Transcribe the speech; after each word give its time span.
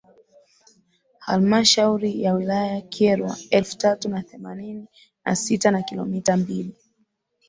Halmashauri 1.19 2.21
ya 2.23 2.33
Wilaya 2.33 2.81
Kyerwa 2.81 3.37
elfu 3.49 3.77
tatu 3.77 4.09
na 4.09 4.21
themanini 4.23 4.87
na 5.25 5.35
sita 5.35 5.71
na 5.71 5.81
kilometa 5.83 6.37
mbili 6.37 6.75